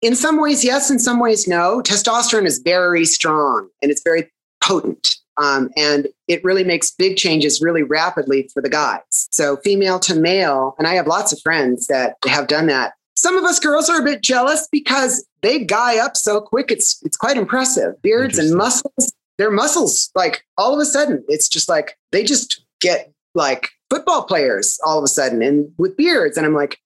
[0.00, 1.82] in some ways yes in some ways no.
[1.82, 4.30] Testosterone is very strong and it's very
[4.62, 9.00] potent um, and it really makes big changes really rapidly for the guys.
[9.30, 12.94] So, female to male, and I have lots of friends that have done that.
[13.14, 16.70] Some of us girls are a bit jealous because they guy up so quick.
[16.70, 18.00] It's it's quite impressive.
[18.02, 22.64] Beards and muscles, their muscles, like all of a sudden, it's just like they just
[22.80, 26.36] get like football players all of a sudden and with beards.
[26.36, 26.78] And I'm like,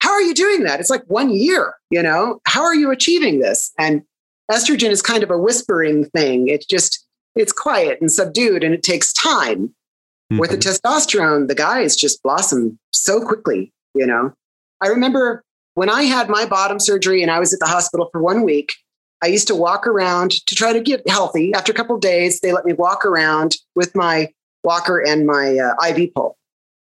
[0.00, 0.80] how are you doing that?
[0.80, 2.40] It's like one year, you know?
[2.44, 3.70] How are you achieving this?
[3.78, 4.02] And
[4.50, 6.48] estrogen is kind of a whispering thing.
[6.48, 9.68] It's just it's quiet and subdued and it takes time.
[10.32, 10.38] Mm-hmm.
[10.38, 14.32] With the testosterone, the guys just blossom so quickly, you know.
[14.80, 15.42] I remember
[15.74, 18.74] when I had my bottom surgery and I was at the hospital for one week,
[19.22, 21.54] I used to walk around to try to get healthy.
[21.54, 24.28] After a couple days, they let me walk around with my
[24.64, 26.36] walker and my uh, IV pole.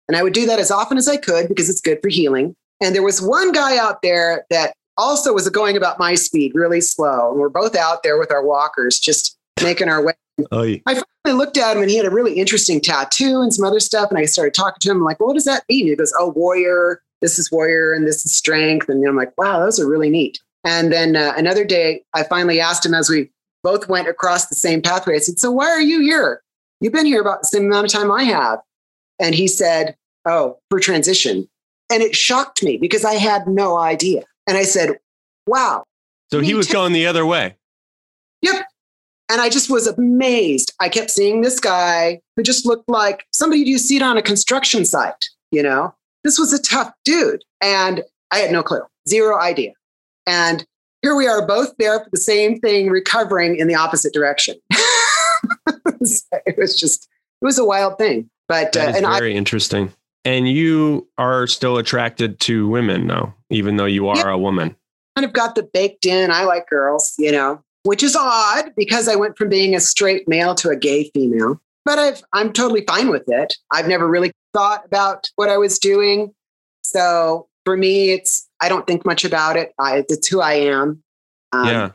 [0.08, 2.56] And I would do that as often as I could because it's good for healing.
[2.82, 6.82] And there was one guy out there that also was going about my speed really
[6.82, 7.32] slow.
[7.32, 10.14] And we're both out there with our walkers, just making our way
[10.52, 10.78] Oh, yeah.
[10.86, 13.80] I finally looked at him and he had a really interesting tattoo and some other
[13.80, 14.10] stuff.
[14.10, 15.88] And I started talking to him, I'm like, well, what does that mean?
[15.88, 17.02] He goes, oh, warrior.
[17.22, 18.90] This is warrior and this is strength.
[18.90, 20.40] And I'm like, wow, those are really neat.
[20.64, 23.32] And then uh, another day, I finally asked him as we
[23.64, 25.16] both went across the same pathway.
[25.16, 26.44] I said, so why are you here?
[26.80, 28.60] You've been here about the same amount of time I have.
[29.20, 31.50] And he said, oh, for transition.
[31.90, 34.24] And it shocked me because I had no idea.
[34.46, 35.00] And I said,
[35.48, 35.84] wow.
[36.32, 37.56] So he was t- going the other way.
[38.44, 38.68] Yep.
[39.30, 40.74] And I just was amazed.
[40.80, 44.22] I kept seeing this guy who just looked like somebody you see it on a
[44.22, 45.94] construction site, you know?
[46.24, 47.44] This was a tough dude.
[47.62, 49.74] And I had no clue, zero idea.
[50.26, 50.66] And
[51.02, 54.56] here we are both there for the same thing, recovering in the opposite direction.
[54.72, 57.08] it was just,
[57.42, 58.30] it was a wild thing.
[58.48, 59.92] But that uh, and very I, interesting.
[60.24, 64.76] And you are still attracted to women now, even though you are yeah, a woman.
[65.16, 66.32] Kind of got the baked in.
[66.32, 70.28] I like girls, you know which is odd because I went from being a straight
[70.28, 71.62] male to a gay female.
[71.86, 73.56] But I've, I'm totally fine with it.
[73.72, 76.34] I've never really thought about what I was doing.
[76.84, 79.74] So for me, it's, I don't think much about it.
[79.80, 81.02] I, it's who I am.
[81.54, 81.92] Um, yeah.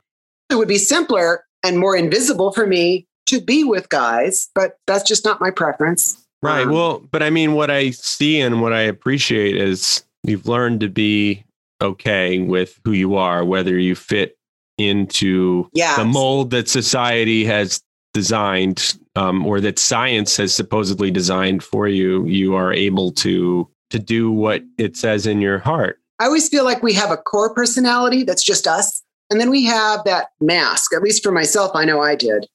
[0.51, 5.05] It would be simpler and more invisible for me to be with guys, but that's
[5.05, 6.25] just not my preference.
[6.43, 6.67] Right.
[6.67, 10.81] Um, well, but I mean, what I see and what I appreciate is you've learned
[10.81, 11.45] to be
[11.81, 14.37] okay with who you are, whether you fit
[14.79, 15.97] into Yeah.
[15.97, 17.81] the mold that society has
[18.15, 22.27] designed um, or that science has supposedly designed for you.
[22.27, 25.99] You are able to to do what it says in your heart.
[26.19, 29.03] I always feel like we have a core personality that's just us.
[29.29, 32.47] And then we have that mask, at least for myself, I know I did,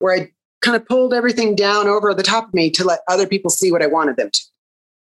[0.00, 0.30] where I
[0.60, 3.72] kind of pulled everything down over the top of me to let other people see
[3.72, 4.40] what I wanted them to.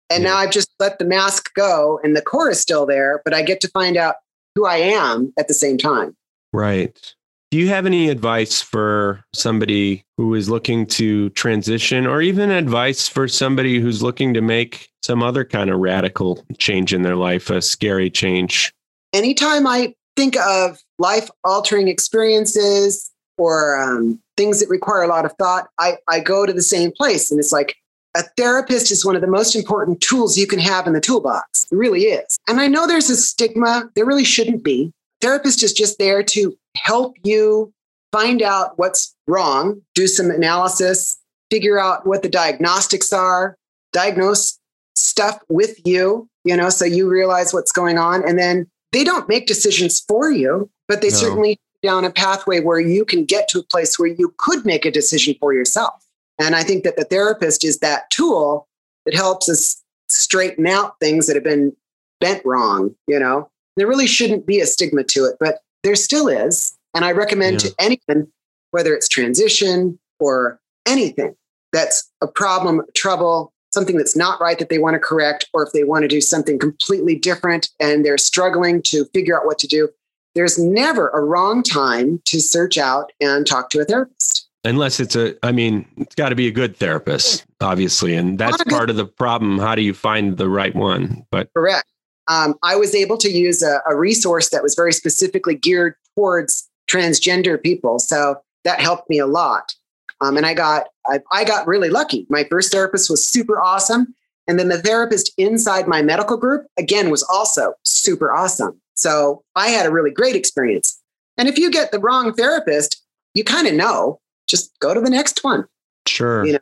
[0.08, 0.30] And Yeah.
[0.30, 3.42] now I've just let the mask go and the core is still there, but I
[3.42, 4.16] get to find out
[4.54, 6.16] who I am at the same time.
[6.54, 7.14] Right.
[7.50, 13.08] Do you have any advice for somebody who is looking to transition, or even advice
[13.08, 17.50] for somebody who's looking to make some other kind of radical change in their life,
[17.50, 18.72] a scary change?
[19.14, 25.32] anytime I think of life altering experiences or um, things that require a lot of
[25.38, 27.30] thought, I, I go to the same place.
[27.30, 27.76] And it's like
[28.14, 31.66] a therapist is one of the most important tools you can have in the toolbox.
[31.70, 32.38] It really is.
[32.48, 34.92] And I know there's a stigma, there really shouldn't be.
[35.24, 37.72] Therapist is just there to help you
[38.12, 41.18] find out what's wrong, do some analysis,
[41.50, 43.56] figure out what the diagnostics are,
[43.94, 44.58] diagnose
[44.94, 48.22] stuff with you, you know, so you realize what's going on.
[48.28, 51.16] And then they don't make decisions for you, but they No.
[51.16, 54.84] certainly down a pathway where you can get to a place where you could make
[54.84, 56.04] a decision for yourself.
[56.38, 58.68] And I think that the therapist is that tool
[59.06, 61.74] that helps us straighten out things that have been
[62.20, 63.48] bent wrong, you know.
[63.76, 66.76] There really shouldn't be a stigma to it, but there still is.
[66.94, 67.70] And I recommend Yeah.
[67.70, 68.28] to anyone,
[68.70, 71.34] whether it's transition or anything
[71.72, 75.72] that's a problem, trouble, something that's not right that they want to correct, or if
[75.72, 79.66] they want to do something completely different and they're struggling to figure out what to
[79.66, 79.88] do,
[80.36, 84.48] there's never a wrong time to search out and talk to a therapist.
[84.64, 88.14] Unless it's a, I mean, it's got to be a good therapist, obviously.
[88.14, 89.58] And that's Not a good- part of the problem.
[89.58, 91.26] How do you find the right one?
[91.30, 91.84] But Correct.
[92.28, 96.68] Um, I was able to use a, a resource that was very specifically geared towards
[96.88, 99.74] transgender people, so that helped me a lot.
[100.20, 102.26] Um, and I got I, I got really lucky.
[102.30, 104.14] My first therapist was super awesome,
[104.46, 108.80] and then the therapist inside my medical group again was also super awesome.
[108.94, 111.00] So I had a really great experience.
[111.36, 113.02] And if you get the wrong therapist,
[113.34, 114.20] you kind of know.
[114.46, 115.64] Just go to the next one
[116.06, 116.44] sure.
[116.44, 116.58] You know,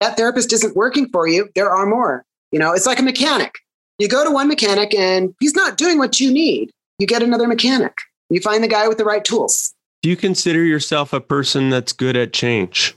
[0.00, 2.24] that therapist isn't working for you, there are more.
[2.50, 3.54] You know, it's like a mechanic.
[3.98, 6.70] You go to one mechanic and he's not doing what you need.
[6.98, 7.98] You get another mechanic.
[8.30, 9.72] You find the guy with the right tools.
[10.02, 12.94] Do you consider yourself a person that's good at change?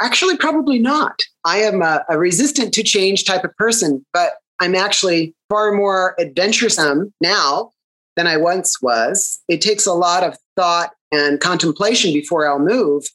[0.00, 1.22] Actually, probably not.
[1.44, 6.14] I am a, a resistant to change type of person, but I'm actually far more
[6.20, 7.72] adventuresome now
[8.16, 9.40] than I once was.
[9.48, 13.06] It takes a lot of thought and contemplation before I'll move.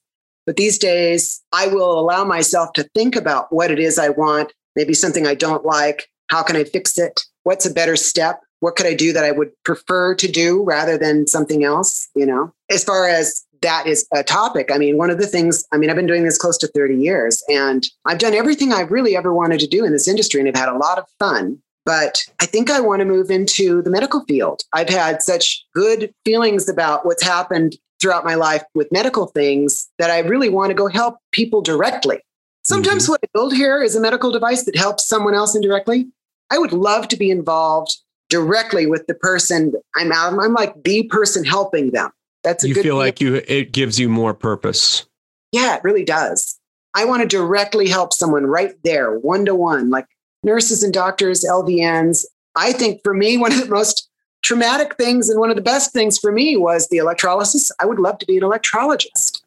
[0.46, 4.52] But these days, I will allow myself to think about what it is I want,
[4.76, 6.10] maybe something I don't like.
[6.34, 7.22] How can I fix it?
[7.44, 8.40] What's a better step?
[8.60, 12.10] What could I do that I would prefer to do rather than something else?
[12.16, 14.72] You know, as far as that is a topic.
[14.74, 16.96] I mean, one of the things, I mean, I've been doing this close to 30
[16.96, 20.50] years and I've done everything I've really ever wanted to do in this industry and
[20.50, 21.62] I've had a lot of fun.
[21.86, 24.64] But I think I want to move into the medical field.
[24.74, 30.10] I've had such good feelings about what's happened throughout my life with medical things that
[30.10, 32.22] I really want to go help people directly.
[32.64, 33.12] Sometimes mm-hmm.
[33.12, 36.08] what I build here is a medical device that helps someone else indirectly.
[36.54, 37.98] I would love to be involved
[38.30, 39.74] directly with the person.
[39.96, 40.38] I'm out.
[40.40, 42.12] I'm like the person helping them.
[42.44, 45.08] That's a You feel like you it gives you more purpose.
[45.52, 46.60] Yeah, it really does.
[46.94, 50.06] I want to directly help someone right there, one to one, like
[50.44, 52.24] nurses and doctors, LVNs.
[52.56, 54.08] I think for me, one of the most
[54.44, 57.72] traumatic things and one of the best things for me was the electrolysis.
[57.80, 59.42] I would love to be an electrologist.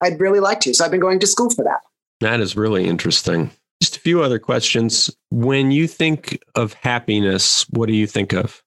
[0.00, 0.74] I'd really like to.
[0.74, 1.80] So I've been going to school for that.
[2.18, 3.52] That is really interesting.
[3.80, 5.10] Just a few other questions.
[5.30, 8.62] When you think of happiness, what do you think of?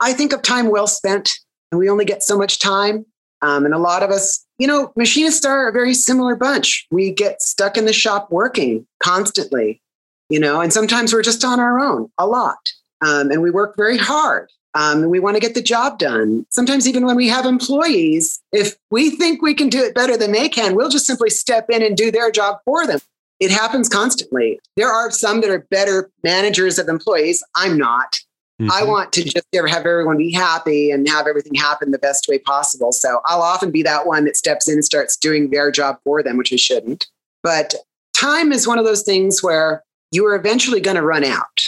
[0.00, 1.30] I think of time well spent,
[1.72, 3.06] and we only get so much time.
[3.42, 6.86] Um, and a lot of us, you know, machinists are a very similar bunch.
[6.90, 9.80] We get stuck in the shop working constantly,
[10.28, 12.58] you know, and sometimes we're just on our own a lot.
[13.00, 14.50] Um, and we work very hard.
[14.74, 16.46] Um, and we want to get the job done.
[16.50, 20.32] Sometimes, even when we have employees, if we think we can do it better than
[20.32, 23.00] they can, we'll just simply step in and do their job for them.
[23.40, 24.60] It happens constantly.
[24.76, 27.42] There are some that are better managers of employees.
[27.54, 28.18] I'm not.
[28.70, 28.88] I Mhm.
[28.88, 32.92] want to just have everyone be happy and have everything happen the best way possible.
[32.92, 36.22] So I'll often be that one that steps in and starts doing their job for
[36.22, 37.06] them, which I shouldn't.
[37.42, 37.74] But
[38.12, 39.82] time is one of those things where
[40.12, 41.60] you are eventually going to run out.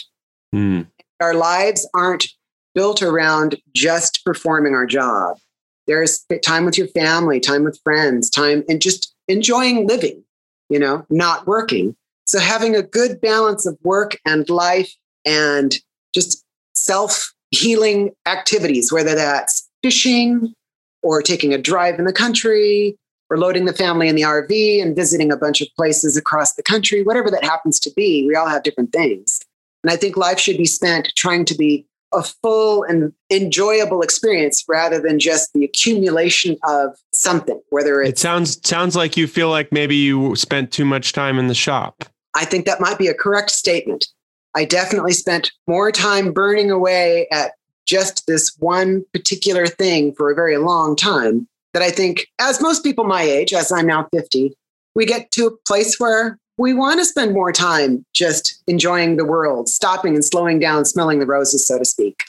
[0.54, 0.86] Mm.
[1.20, 2.26] Our lives aren't
[2.74, 5.38] built around just performing our job.
[5.86, 10.24] There's time with your family, time with friends, time and just enjoying living,
[10.72, 11.94] you know, not working.
[12.24, 14.92] So having a good balance of work and life
[15.26, 15.74] and
[16.14, 20.54] just self healing activities, whether that's fishing
[21.02, 22.96] or taking a drive in the country
[23.28, 26.62] or loading the family in the RV and visiting a bunch of places across the
[26.62, 28.26] country, whatever that happens to be.
[28.26, 29.40] We all have different things.
[29.84, 34.64] And I think life should be spent trying to be a full and enjoyable experience
[34.68, 39.72] rather than just the accumulation of something whether it sounds sounds like you feel like
[39.72, 42.04] maybe you spent too much time in the shop.
[42.34, 44.06] I think that might be a correct statement.
[44.54, 47.52] I definitely spent more time burning away at
[47.86, 52.82] just this one particular thing for a very long time that i think as most
[52.84, 54.54] people my age as i'm now 50
[54.94, 59.24] we get to a place where we want to spend more time just enjoying the
[59.24, 62.22] world, stopping and slowing down, smelling the roses, so to speak.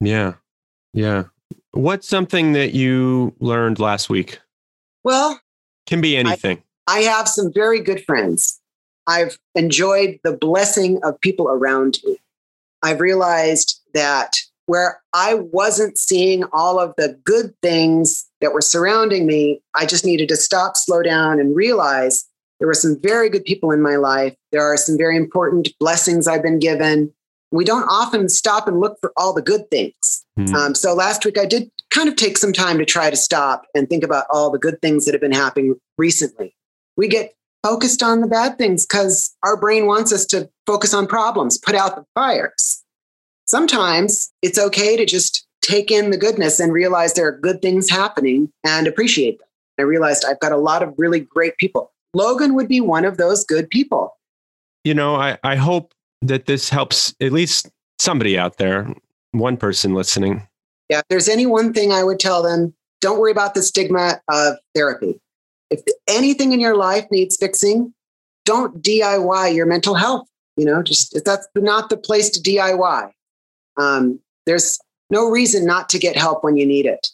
[0.00, 0.34] Yeah.
[0.92, 1.24] Yeah.
[1.70, 4.38] What's something that you learned last week?
[5.02, 5.40] Well,
[5.86, 6.62] can be anything.
[6.86, 8.60] I, I have some very good friends.
[9.06, 12.18] I've enjoyed the blessing of people around me.
[12.82, 19.26] I've realized that where I wasn't seeing all of the good things that were surrounding
[19.26, 22.26] me, I just needed to stop, slow down, and realize
[22.60, 24.36] there were some very good people in my life.
[24.52, 27.12] There are some very important blessings I've been given.
[27.50, 30.24] We don't often stop and look for all the good things.
[30.38, 30.54] Mm-hmm.
[30.54, 33.66] Um, so last week I did kind of take some time to try to stop
[33.74, 36.54] and think about all the good things that have been happening recently.
[36.96, 41.06] We get focused on the bad things because our brain wants us to focus on
[41.06, 42.84] problems, put out the fires.
[43.46, 47.90] Sometimes it's okay to just take in the goodness and realize there are good things
[47.90, 49.48] happening and appreciate them.
[49.78, 53.16] I realized I've got a lot of really great people Logan would be one of
[53.16, 54.16] those good people.
[54.84, 55.92] You know, I, I hope
[56.22, 58.92] that this helps at least somebody out there,
[59.32, 60.46] one person listening.
[60.88, 64.20] Yeah, if there's any one thing I would tell them, don't worry about the stigma
[64.28, 65.20] of therapy.
[65.70, 67.94] If anything in your life needs fixing,
[68.44, 70.26] don't DIY your mental health.
[70.56, 73.12] You know, just that's not the place to DIY.
[73.76, 74.78] Um, there's
[75.10, 77.08] no reason not to get help when you need it.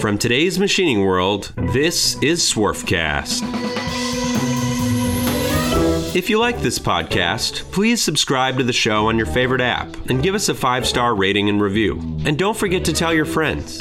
[0.00, 3.42] From today's machining world, this is Swarfcast.
[6.14, 10.22] If you like this podcast, please subscribe to the show on your favorite app and
[10.22, 11.98] give us a five star rating and review.
[12.24, 13.78] And don't forget to tell your friends.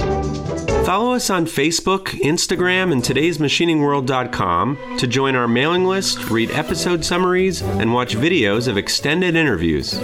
[0.88, 7.62] Follow us on Facebook, Instagram, and today'smachiningworld.com to join our mailing list, read episode summaries,
[7.62, 10.00] and watch videos of extended interviews.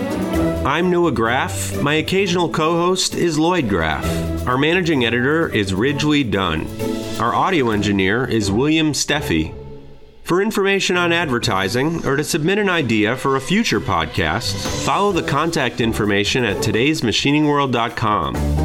[0.66, 1.78] I'm Noah Graff.
[1.82, 4.06] My occasional co host is Lloyd Graff.
[4.48, 6.66] Our managing editor is Ridgely Dunn.
[7.20, 9.54] Our audio engineer is William Steffi.
[10.24, 15.24] For information on advertising or to submit an idea for a future podcast, follow the
[15.24, 18.63] contact information at today'smachiningworld.com.